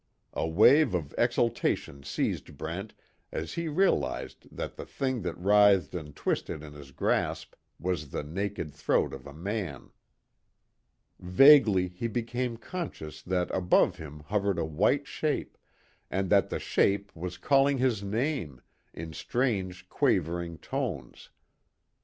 A 0.33 0.47
wave 0.47 0.95
of 0.95 1.13
exultation 1.15 2.01
seized 2.01 2.57
Brent 2.57 2.95
as 3.31 3.53
he 3.53 3.67
realized 3.67 4.47
that 4.51 4.75
the 4.75 4.83
thing 4.83 5.21
that 5.21 5.37
writhed 5.37 5.93
and 5.93 6.15
twisted 6.15 6.63
in 6.63 6.73
his 6.73 6.89
grasp 6.89 7.53
was 7.79 8.09
the 8.09 8.23
naked 8.23 8.73
throat 8.73 9.13
of 9.13 9.27
a 9.27 9.31
man. 9.35 9.91
Vaguely 11.19 11.87
he 11.87 12.07
became 12.07 12.57
conscious 12.57 13.21
that 13.21 13.53
above 13.55 13.97
him 13.97 14.21
hovered 14.21 14.57
a 14.57 14.65
white 14.65 15.05
shape, 15.05 15.55
and 16.09 16.31
that 16.31 16.49
the 16.49 16.57
shape 16.59 17.15
was 17.15 17.37
calling 17.37 17.77
his 17.77 18.01
name, 18.01 18.59
in 18.95 19.13
strange 19.13 19.87
quavering 19.87 20.57
tones. 20.57 21.29